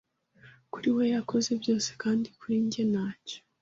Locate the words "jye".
2.71-2.83